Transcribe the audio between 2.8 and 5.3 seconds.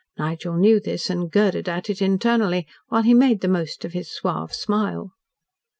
while he made the most of his suave smile.